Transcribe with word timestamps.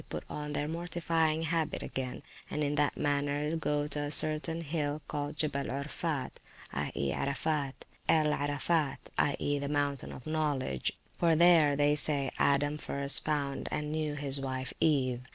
e.} 0.01 0.03
put 0.09 0.23
on 0.31 0.53
their 0.53 0.67
mortifying 0.67 1.43
habit 1.43 1.83
again, 1.83 2.23
and 2.49 2.63
in 2.63 2.73
that 2.73 2.97
manner 2.97 3.55
go 3.55 3.85
to 3.85 3.99
a 3.99 4.09
certain 4.09 4.61
hill 4.61 4.99
called 5.07 5.35
Gibbel 5.35 5.67
el 5.69 5.83
Orphat 5.83 6.31
(El 8.09 8.33
Arafat), 8.33 9.09
i.e. 9.19 9.59
the 9.59 9.69
Mountain 9.69 10.11
of 10.11 10.25
Knowledge; 10.25 10.93
for 11.19 11.33
[p.374] 11.35 11.37
there, 11.37 11.75
they 11.75 11.93
say, 11.93 12.31
Adam 12.39 12.79
first 12.79 13.23
found 13.23 13.69
and 13.71 13.91
knew 13.91 14.15
his 14.15 14.39
wife 14.41 14.73
Eve. 14.79 15.21